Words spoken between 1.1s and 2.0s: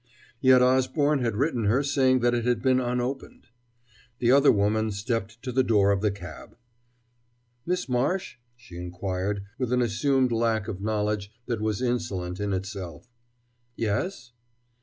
had written her